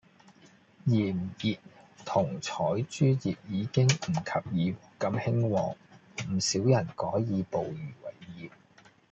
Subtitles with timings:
[0.87, 1.59] 鹽業
[2.05, 5.75] 同採珠業已經唔及以往咁興旺，
[6.31, 7.69] 唔少人改以捕漁
[8.01, 8.49] 為業